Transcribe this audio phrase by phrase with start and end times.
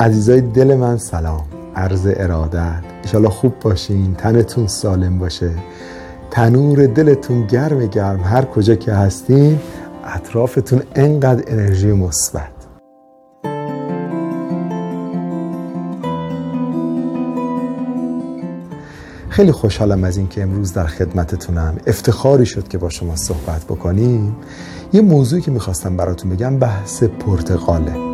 [0.00, 1.44] عزیزای دل من سلام.
[1.76, 2.82] عرض ارادت.
[3.04, 4.14] انشالله خوب باشین.
[4.14, 5.50] تنتون سالم باشه.
[6.30, 8.20] تنور دلتون گرم گرم.
[8.24, 9.58] هر کجا که هستین
[10.04, 12.50] اطرافتون انقدر انرژی مثبت.
[19.28, 21.76] خیلی خوشحالم از اینکه امروز در خدمتتونم.
[21.86, 24.36] افتخاری شد که با شما صحبت بکنیم.
[24.92, 28.07] یه موضوعی که می‌خواستم براتون بگم بحث پرتقاله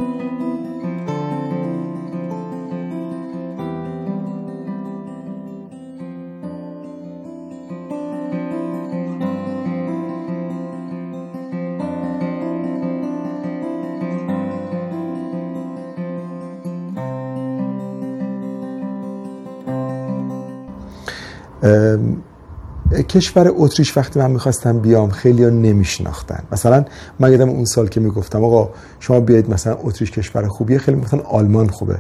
[23.09, 26.43] کشور اتریش وقتی من می‌خواستم بیام خیلی ها نمیشناختن.
[26.53, 26.85] مثلا
[27.21, 31.21] من یادم اون سال که می‌گفتم آقا شما بیایید مثلا اتریش کشور خوبیه خیلی می‌گفتن
[31.21, 31.99] آلمان خوبه.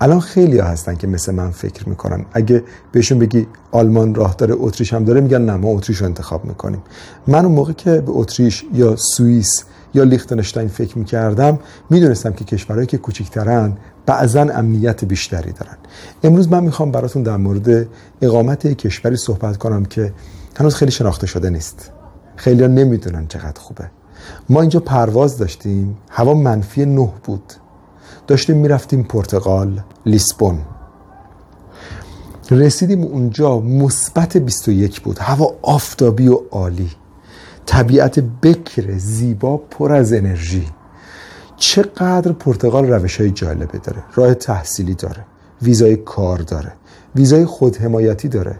[0.00, 2.24] الان خیلی ها هستن که مثل من فکر می‌کنن.
[2.32, 6.44] اگه بهشون بگی آلمان راه داره اتریش هم داره میگن نه ما اتریش رو انتخاب
[6.44, 6.82] می‌کنیم.
[7.26, 9.64] من اون موقع که به اتریش یا سوئیس
[9.94, 11.58] یا لیختنشتاین فکر می‌کردم
[11.90, 15.76] می‌دونستم که کشورهایی که کوچکترن بعضا امنیت بیشتری دارن.
[16.22, 17.86] امروز من می‌خوام براتون در مورد
[18.22, 20.12] اقامت کشوری صحبت کنم که
[20.56, 21.90] هنوز خیلی شناخته شده نیست.
[22.36, 23.90] خیلی ها نمی‌دونن چقدر خوبه.
[24.48, 27.52] ما اینجا پرواز داشتیم هوا منفی نه بود.
[28.26, 30.58] داشتیم می‌رفتیم پرتغال لیسبون.
[32.50, 35.18] رسیدیم اونجا مثبت 21 بود.
[35.18, 36.90] هوا آفتابی و عالی.
[37.66, 40.66] طبیعت بکر زیبا پر از انرژی.
[41.56, 44.02] چقدر پرتغال روش های جالبه داره.
[44.14, 45.24] راه تحصیلی داره.
[45.62, 46.72] ویزای کار داره.
[47.16, 48.58] ویزای خودحمایتی داره.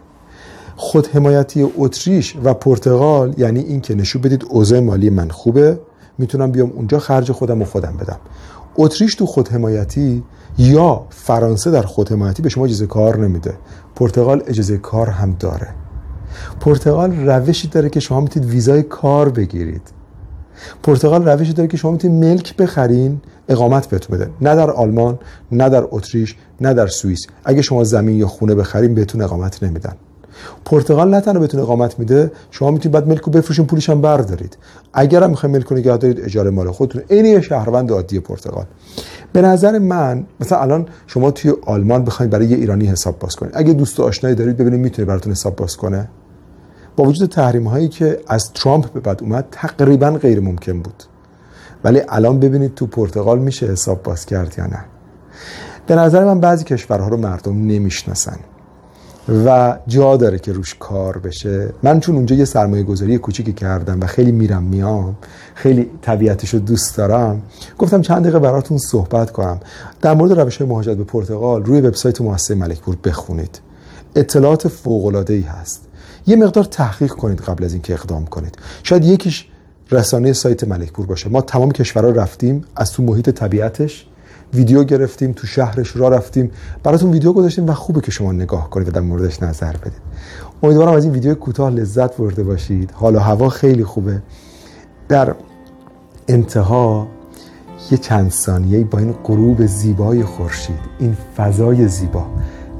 [0.75, 5.79] خودحمایتی اتریش و پرتغال یعنی این که نشون بدید اوضاع مالی من خوبه
[6.17, 8.19] می‌تونم بیام اونجا خرج خودم و خودم بدم.
[8.77, 10.23] اتریش تو خودحمایتی
[10.57, 13.53] یا فرانسه در خودحمایتی به شما اجازه کار نمیده.
[13.95, 15.67] پرتغال اجازه کار هم داره.
[16.59, 19.81] پرتغال روشی داره که شما می‌تونید ویزای کار بگیرید.
[20.83, 24.29] پرتغال روشی داره که شما می‌تونید ملک بخرین اقامت بهتون بده.
[24.41, 25.19] نه در آلمان
[25.51, 27.27] نه در اتریش نه در سوئیس.
[27.45, 29.95] اگه شما زمین یا خونه بخرین بهتون اقامت نمیدن.
[30.65, 34.57] پرتغال نه تنها بهتون اقامت میده شما می‌تونید بعد ملک رو بفروشین پولش هم بردارید.
[34.93, 37.01] اگر هم می‌خواین ملک رو نگه دارید اجاره مال خودتون.
[37.09, 38.65] عین یه شهروند عادی پرتغال.
[39.33, 43.51] به نظر من مثلا الان شما توی آلمان بخواید برای یه ایرانی حساب باز کنید.
[43.55, 46.09] اگه دوست آشنایی دارید ببینید می‌تونه براتون حساب باز کنه.
[46.95, 51.03] با وجود تحریم هایی که از ترامپ به بعد اومد تقریبا غیر ممکن بود.
[51.83, 54.85] ولی الان ببینید تو پرتغال میشه حساب باز کرد یا نه.
[55.87, 58.37] به نظر من بعضی کشورها رو مردم نمی‌شناسن.
[59.45, 61.73] و جا داره که روش کار بشه.
[61.83, 65.15] من چون اونجا یه سرمایه گذاری کوچیکی کردم و خیلی میرم میام
[65.55, 67.41] خیلی طبیعتش رو دوست دارم
[67.77, 69.59] گفتم چند دقیقه براتون صحبت کنم.
[70.01, 73.59] در مورد روش مهاجرت به پرتغال روی وبسایت مؤسسه ملکپور بخونید.
[74.15, 75.84] اطلاعات فوق ای هست.
[76.27, 78.57] یه مقدار تحقیق کنید قبل از اینکه اقدام کنید.
[78.83, 79.47] شاید یکیش
[79.91, 81.29] رسانه سایت ملکپور باشه.
[81.29, 84.07] ما تمام کشورها رفتیم از تو محیط طبیعتش
[84.53, 86.51] ویدیو گرفتیم تو شهرش را رفتیم.
[86.83, 90.01] براتون ویدیو گذاشتیم و خوبه که شما نگاه کنید و در موردش نظر بدید.
[90.63, 92.91] امیدوارم از این ویدیو کوتاه لذت برده باشید.
[92.91, 94.21] حالا هوا خیلی خوبه.
[95.09, 95.35] در
[96.27, 97.07] انتها
[97.91, 102.25] یه چند ثانیه با این غروب زیبای خورشید این فضای زیبا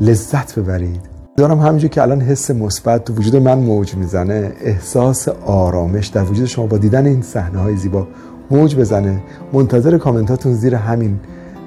[0.01, 1.14] لذت ببرید.
[1.37, 6.45] دارم همینجور که الان حس مثبت تو وجود من موج می‌زنه احساس آرامش در وجود
[6.45, 8.07] شما با دیدن این صحنه های زیبا
[8.51, 9.23] موج بزنه.
[9.53, 11.19] منتظر کامنتاتون زیر همین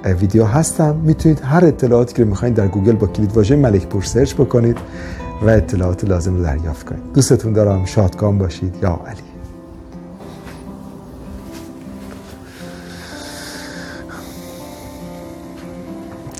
[0.05, 0.95] ویدیو هستم.
[0.95, 4.77] می‌تونید هر اطلاعاتی که می‌خواین در گوگل با کلید واژه ملک پور سرچ بکنید
[5.41, 7.03] و اطلاعات لازم رو دریافت کنید.
[7.13, 7.85] دوستتون دارم.
[7.85, 8.75] شادکام باشید.
[8.81, 9.28] یا علی.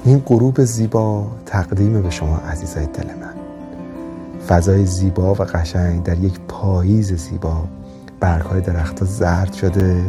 [0.06, 3.34] این غروب زیبا تقدیم به شما عزیزای دل من.
[4.48, 7.64] فضای زیبا و قشنگ در یک پاییز زیبا.
[8.20, 10.02] برگ های درخت زرد شده.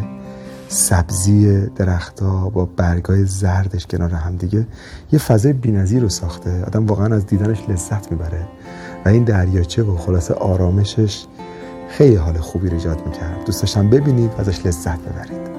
[0.69, 4.67] سبزی درختها با برگای زردش کنار هم دیگه.
[5.13, 6.65] یه فضای بی‌نظیر رو ساخته.
[6.65, 8.49] آدم واقعا از دیدنش لذت می‌بره.
[9.05, 11.25] و این دریاچه و خلاصه آرامشش
[11.89, 13.45] خیلی حال خوبی رو ایجاد می‌کرد.
[13.47, 15.50] دوست داشتم ببینید و ازش لذت ببرید.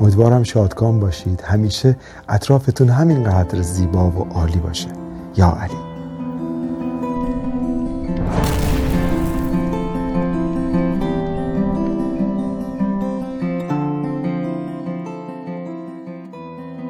[0.00, 1.40] امیدوارم شادکام باشید.
[1.44, 1.96] همیشه
[2.28, 4.88] اطرافتون همینقدر زیبا و عالی باشه.
[5.36, 5.83] یا علی.